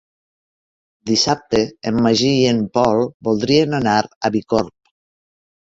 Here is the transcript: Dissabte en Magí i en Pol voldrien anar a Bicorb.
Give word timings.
Dissabte 1.09 1.59
en 1.91 2.01
Magí 2.07 2.31
i 2.37 2.49
en 2.53 2.63
Pol 2.79 3.05
voldrien 3.29 3.81
anar 3.83 3.99
a 4.07 4.33
Bicorb. 4.39 4.77